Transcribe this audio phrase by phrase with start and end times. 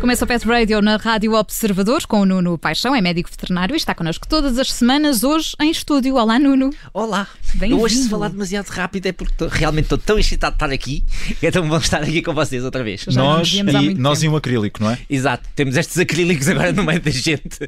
[0.00, 3.76] Começa o Pet Radio na Rádio Observador com o Nuno Paixão, é médico veterinário e
[3.76, 6.14] está connosco todas as semanas, hoje em estúdio.
[6.16, 6.70] Olá, Nuno.
[6.94, 7.28] Olá.
[7.54, 7.82] Bem-vindo.
[7.82, 11.04] Hoje, se falar demasiado rápido, é porque tô- realmente estou tão excitado de estar aqui,
[11.38, 13.04] que é tão bom estar aqui com vocês outra vez.
[13.08, 13.62] Já nós, e,
[13.94, 14.98] nós e um acrílico, não é?
[15.10, 17.58] Exato, temos estes acrílicos agora no meio da gente.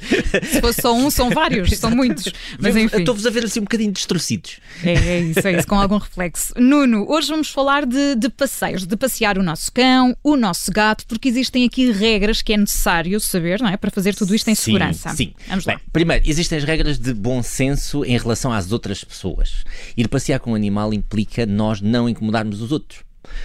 [0.50, 2.32] Se fosse só um, são vários, são muitos.
[2.58, 4.58] Mas enfim, Estou-vos a ver assim um bocadinho destruídos.
[4.82, 6.54] é, é isso, é isso, com algum reflexo.
[6.56, 11.04] Nuno, hoje vamos falar de, de passeios, de passear o nosso cão, o nosso gato,
[11.06, 13.76] porque existem aqui regras que é necessário saber, não é?
[13.76, 15.10] Para fazer tudo isto em Sim, segurança.
[15.10, 15.32] Sim.
[15.48, 15.74] Vamos lá.
[15.74, 19.64] Bem, primeiro, existem as regras de bom senso em relação às outras pessoas.
[19.96, 23.00] Ir passear com um animal implica nós não incomodarmos os outros.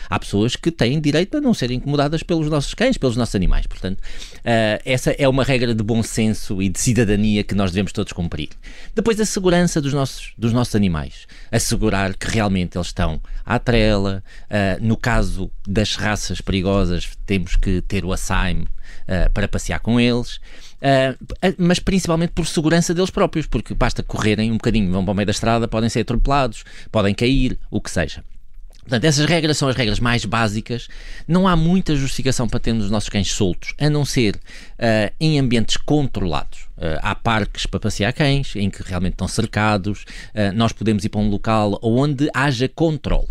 [0.10, 3.68] Há pessoas que têm direito a não serem incomodadas pelos nossos cães, pelos nossos animais.
[3.68, 4.02] Portanto,
[4.46, 8.14] ah, essa é uma regra de bom senso e de cidadania que nós devemos todos
[8.14, 8.50] cumprir.
[8.96, 11.28] Depois, a segurança dos nossos, dos nossos animais.
[11.52, 14.24] Assegurar que realmente eles estão à trela.
[14.50, 18.68] Ah, no caso das raças perigosas, temos que ter o assaime
[19.08, 20.40] ah, para passear com eles.
[21.58, 25.26] Mas principalmente por segurança deles próprios, porque basta correrem um bocadinho, vão para o meio
[25.26, 28.24] da estrada, podem ser atropelados, podem cair, o que seja.
[28.88, 30.88] Portanto, essas regras são as regras mais básicas.
[31.28, 34.40] Não há muita justificação para termos os nossos cães soltos, a não ser
[34.80, 36.70] ah, em ambientes controlados.
[36.78, 40.06] Ah, há parques para passear cães, em que realmente estão cercados.
[40.34, 43.28] Ah, nós podemos ir para um local onde haja controle.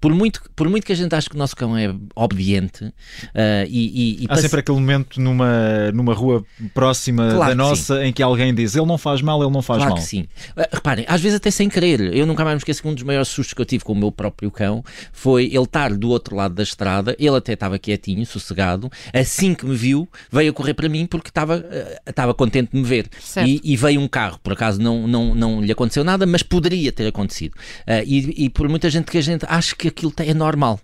[0.00, 2.92] Por muito, por muito que a gente ache que o nosso cão é obediente
[3.34, 7.54] ah, e, e, e Há passe- sempre aquele momento numa, numa rua próxima Claro da
[7.54, 9.98] nossa em que alguém diz ele não faz mal, ele não faz Claro mal.
[10.02, 10.22] que sim.
[10.56, 12.14] Uh, reparem, às vezes até sem querer.
[12.14, 13.96] Eu nunca mais me esqueço que um dos maiores sustos que eu tive com o
[13.96, 18.24] meu próprio cão foi ele estar do outro lado da estrada, ele até estava quietinho,
[18.26, 22.70] sossegado, assim que me viu, veio a correr para mim porque estava, uh, estava contente
[22.72, 23.08] de me ver.
[23.46, 26.92] E, e veio um carro, por acaso não, não, não lhe aconteceu nada, mas poderia
[26.92, 27.54] ter acontecido.
[27.88, 30.80] Uh, e, e por muita gente que a gente acha que aquilo é normal.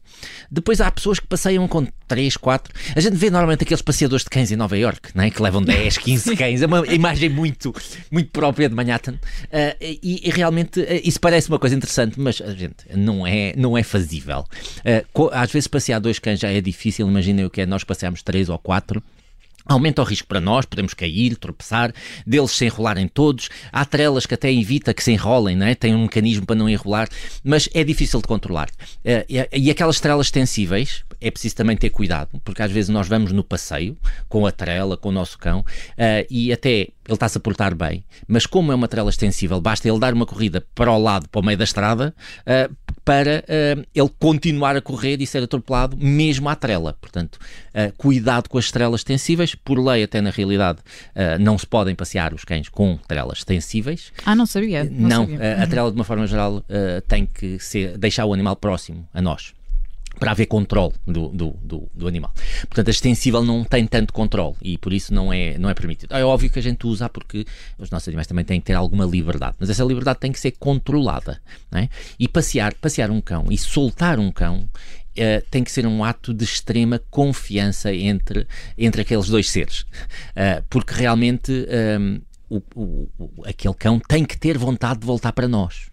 [0.50, 2.72] Depois há pessoas que passeiam com 3, 4.
[2.94, 5.30] A gente vê normalmente aqueles passeadores de cães em Nova York, não é?
[5.30, 6.62] que levam 10, 15 cães.
[6.62, 7.74] É uma imagem muito,
[8.10, 9.12] muito própria de Manhattan.
[9.12, 13.54] Uh, e, e realmente uh, isso parece uma coisa interessante, mas a gente não é,
[13.56, 14.44] não é fazível.
[15.14, 17.08] Uh, às vezes passear dois cães já é difícil.
[17.08, 19.02] Imaginem o que é nós passearmos três ou quatro.
[19.70, 21.94] Aumenta o risco para nós, podemos cair, tropeçar,
[22.26, 23.48] deles se enrolarem todos.
[23.70, 25.76] Há trelas que até evita que se enrolem, não é?
[25.76, 27.08] tem um mecanismo para não enrolar,
[27.44, 28.68] mas é difícil de controlar.
[29.04, 33.30] Eh, e, aquelas trelas extensíveis, é preciso também ter cuidado, porque às vezes nós vamos
[33.30, 33.96] no passeio
[34.28, 35.64] com a trela, com o nosso cão,
[35.96, 39.88] eh, e até ele está-se a portar bem, mas como é uma trela extensível, basta
[39.88, 42.12] ele dar uma corrida para o lado, para o meio da estrada,
[42.44, 42.68] eh,
[43.10, 46.96] para eh, ele continuar a correr e ser atropelado mesmo à trela.
[47.00, 47.40] Portanto,
[47.74, 49.52] eh, cuidado com as trelas extensíveis.
[49.56, 50.78] Por lei, até na realidade,
[51.12, 54.12] eh, não se podem passear os cães com trelas extensíveis.
[54.24, 54.84] Ah, não sabia.
[54.84, 55.60] Não, Não, sabia.
[55.60, 56.62] a, trela, de uma forma geral,
[57.08, 59.54] tem que ser, deixar o animal próximo a nós.
[60.18, 62.30] Para haver controle do, do, do, do animal.
[62.62, 66.12] Portanto, a extensível não tem tanto controle e por isso não é, não é permitido.
[66.14, 67.46] É óbvio que a gente usa porque
[67.78, 70.50] os nossos animais também têm que ter alguma liberdade, mas essa liberdade tem que ser
[70.52, 71.40] controlada.
[71.72, 71.88] É?
[72.18, 74.68] E passear, passear um cão e soltar um cão
[75.16, 78.46] eh, tem que ser um ato de extrema confiança entre,
[78.76, 79.86] entre aqueles dois seres.
[80.36, 82.18] Eh, porque realmente ehm,
[82.50, 85.89] o, o- o- aquele cão tem que ter vontade de voltar para nós.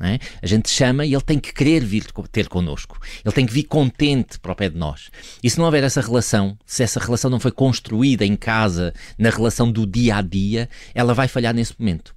[0.00, 0.18] É?
[0.40, 2.98] A gente chama e ele tem que querer vir ter connosco.
[3.24, 5.10] Ele tem que vir contente para o pé de nós.
[5.42, 9.30] E se não houver essa relação, se essa relação não foi construída em casa, na
[9.30, 12.14] relação do dia a dia, ela vai falhar nesse momento.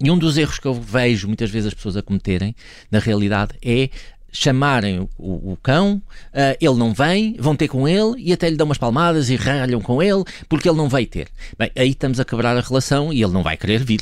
[0.00, 2.54] E um dos erros que eu vejo muitas vezes as pessoas a cometerem,
[2.90, 3.90] na realidade, é
[4.34, 5.08] chamarem o,
[5.52, 6.02] o- cão,
[6.32, 9.36] ah, ele não vem, vão ter com ele e até lhe dão umas palmadas e
[9.36, 11.28] ralham com ele porque ele não veio ter.
[11.56, 14.00] Bem, aí estamos a quebrar a relação e ele não vai querer vir.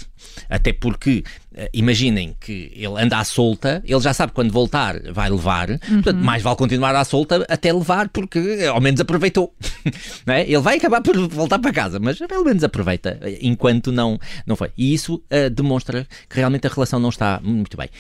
[0.49, 1.23] Até porque,
[1.57, 6.17] ah, imaginem que ele anda à solta, ele já sabe quando voltar vai levar, portanto,
[6.17, 9.55] mais vale continuar à solta até levar porque ao menos aproveitou.
[10.27, 10.43] é?
[10.43, 14.57] Ele vai acabar por voltar para casa, mas pelo menos aproveita eh, enquanto não, não
[14.57, 14.71] foi.
[14.79, 17.91] E isso ah, demonstra que realmente a relação não está muito bem.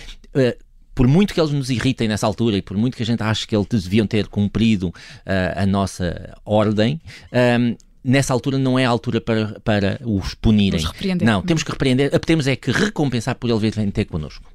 [0.95, 3.47] Por muito que eles nos irritem nessa altura e por muito que a gente ache
[3.47, 4.93] que eles deviam ter cumprido
[5.25, 7.01] ah, a nossa ordem,
[7.33, 10.81] ahm, nessa altura não é a altura para, para os punirem.
[11.25, 14.51] Não, temos que repreender, temos é que recompensar por ele virem ter connosco.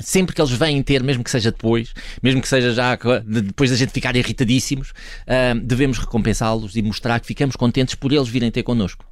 [0.00, 3.76] Sempre que eles vêm ter, mesmo que seja depois, mesmo que seja já depois da
[3.76, 4.92] gente ficar irritadíssimos,
[5.26, 9.06] ah, devemos recompensá-los e mostrar que ficamos contentes por eles virem ter connosco.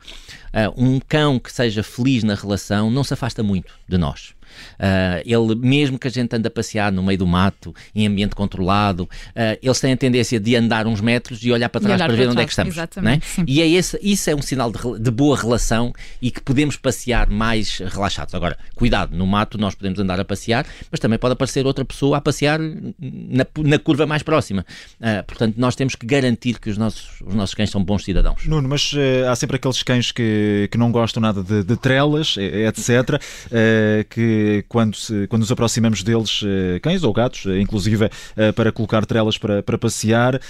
[0.52, 4.34] Ah, um cão que seja feliz na relação não se afasta muito de nós.
[4.78, 8.34] Uh, ele, mesmo que a gente ande a passear no meio do mato, em ambiente
[8.34, 12.06] controlado, uh, eles têm a tendência de andar uns metros e olhar para trás olhar
[12.06, 12.74] para para ver onde é que estamos.
[12.74, 13.44] exatamente, né?
[13.46, 17.28] E é esse, isso é um sinal de, de boa relação e que podemos passear
[17.28, 18.34] mais relaxados.
[18.34, 22.18] Agora, cuidado, no mato nós podemos andar a passear, mas também pode aparecer outra pessoa
[22.18, 24.64] a passear na, na curva mais próxima.
[25.00, 28.46] Uh, portanto, nós temos que garantir que os nossos, os nossos cães são bons cidadãos.
[28.46, 32.36] Nuno, mas eh, há sempre aqueles cães que, que não gostam nada de, de trelas,
[32.36, 33.20] etc.,
[33.50, 38.52] eh, que quando, se- quando nos aproximamos deles, eh, cães ou gatos, eh, inclusive eh,
[38.52, 40.40] para colocar trelas para, para passear,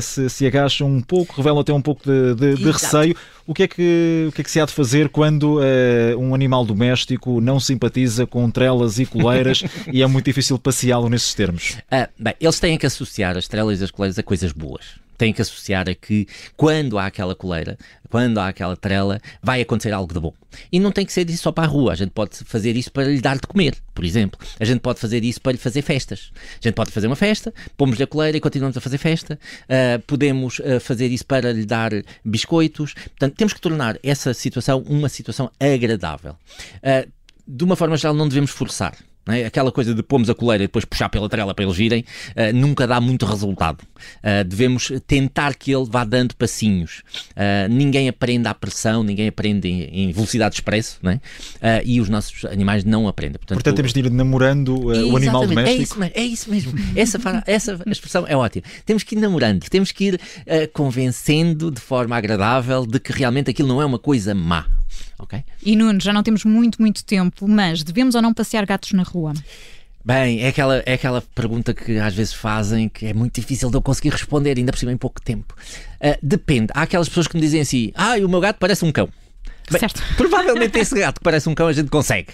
[0.00, 3.14] se, se agacham um pouco, revelam até um pouco de, de- de receio.
[3.46, 5.60] O que, é que, o que é que se há de fazer quando
[6.18, 9.62] um animal doméstico não simpatiza com trelas e coleiras
[9.92, 11.78] e é muito difícil passeá-lo nesses termos?
[11.90, 14.84] Ah, bem, eles têm que associar as estrelas e as coleiras a coisas boas.
[15.20, 16.26] Têm que associar a que
[16.56, 17.76] quando há aquela coleira,
[18.08, 20.32] quando há aquela trela, vai acontecer algo de bom.
[20.72, 21.92] E não tem que ser isso só para a rua.
[21.92, 24.40] A gente pode fazer isso para lhe dar de comer, por exemplo.
[24.58, 26.32] A gente pode fazer isso para lhe fazer festas.
[26.34, 29.38] A gente pode fazer uma festa, pomos-lhe a coleira e continuamos a fazer festa.
[29.68, 31.90] Ah, podemos ah, fazer isso para lhe dar
[32.24, 32.94] biscoitos.
[32.94, 36.34] Portanto, temos que tornar essa situação uma situação agradável.
[36.82, 37.06] Ah,
[37.46, 38.96] de uma forma geral, não devemos forçar.
[39.32, 39.46] É?
[39.46, 42.04] Aquela coisa de pomos a coleira e depois puxar pela trela para eles virem,
[42.36, 43.84] ah, nunca dá muito resultado.
[44.22, 47.02] Ah, devemos tentar que ele vá dando passinhos.
[47.36, 51.20] Ah, ninguém aprende à pressão, ninguém aprende em, em velocidade expresso, não é?
[51.84, 53.38] E os nossos animais não aprendem.
[53.38, 56.02] Portanto, Portanto, temos de ir namorando eh, o animal Exatamente, doméstico.
[56.14, 57.00] É isso, mesmo, é.
[57.00, 58.64] Essa, essa expressão é ótima.
[58.84, 60.20] Temos que ir namorando, temos que ir
[60.72, 64.66] convencendo de forma agradável de que realmente aquilo não é uma coisa má.
[65.22, 65.42] Ok?
[65.64, 69.02] E Nuno, já não temos muito, muito tempo, mas devemos ou não passear gatos na
[69.02, 69.34] rua?
[70.02, 73.76] Bem, é aquela, é aquela pergunta que às vezes fazem que é muito difícil de
[73.76, 75.54] eu conseguir responder, ainda por cima em pouco tempo.
[76.00, 76.68] Ah, depende.
[76.74, 79.08] Há aquelas pessoas que me dizem assim: ah, o meu gato parece um cão.
[79.70, 80.02] Bem, Certo.
[80.16, 82.32] Provavelmente esse gato que parece um cão a gente consegue.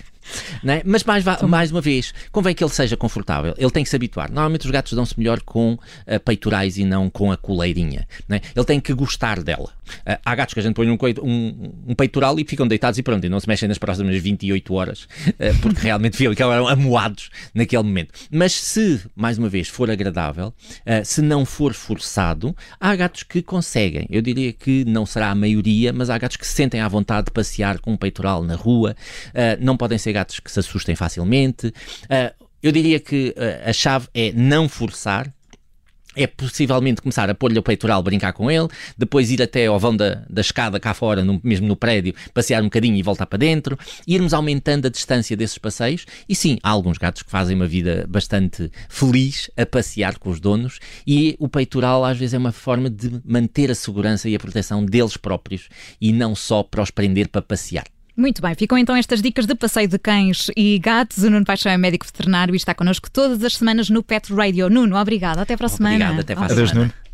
[0.62, 0.82] Não é?
[0.84, 3.54] Mas mais, mais uma vez, convém que ele seja confortável.
[3.56, 4.28] Ele tem que se habituar.
[4.30, 8.06] Normalmente os gatos dão-se melhor com ah, peitorais e não com a coleirinha.
[8.28, 8.40] não é?
[8.54, 9.70] Ele tem que gostar dela.
[10.04, 13.02] Ah, há gatos que a gente põe um, um- um peitoral e ficam deitados e
[13.02, 15.32] pronto, e não se mexem nas próximas 28 horas, ah,
[15.62, 18.12] porque realmente ficaram amuados naquele momento.
[18.30, 20.52] Mas se, mais uma vez, for agradável,
[21.04, 24.06] se não for forçado, há gatos que conseguem.
[24.10, 27.26] Eu diria que não será a maioria, mas há gatos que se sentem à vontade
[27.26, 28.96] de passear com um peitoral na rua.
[29.60, 31.72] Não podem ser gatos que se assustem facilmente.
[32.10, 32.32] Ah,
[32.62, 35.32] eu diria que ah, a chave é não forçar,
[36.18, 39.94] é possivelmente começar a pôr-lhe o peitoral, brincar com ele, depois ir até ao vão
[39.94, 43.38] da, da escada cá fora, no- mesmo no prédio, passear um bocadinho e voltar para
[43.38, 46.06] dentro, irmos aumentando a distância desses passeios.
[46.26, 50.40] E sim, há alguns gatos que fazem uma vida bastante feliz a passear com os
[50.40, 54.38] donos, e o peitoral às vezes é uma forma de manter a segurança e a
[54.38, 55.68] proteção deles próprios
[56.00, 57.84] e não só para os prender para passear.
[58.16, 61.18] Muito bem, ficam então estas dicas de passeio de cães e gatos.
[61.18, 64.70] O Nuno Paixão é médico veterinário e está connosco todas as semanas no Pet Radio.
[64.70, 65.38] Nuno, obrigado.
[65.38, 66.12] Até para a semana.
[66.12, 66.94] Obrigado, até para a Adeus, semana.
[66.94, 67.06] Nuno.